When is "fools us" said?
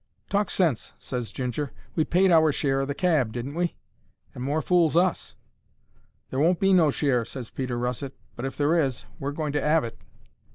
4.63-5.35